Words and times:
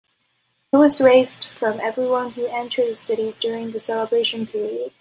It 0.73 0.77
was 0.77 0.99
raised 0.99 1.45
from 1.45 1.79
everyone 1.79 2.31
who 2.31 2.47
entered 2.47 2.89
the 2.89 2.95
city 2.95 3.35
during 3.39 3.69
the 3.69 3.77
celebration 3.77 4.47
period. 4.47 4.89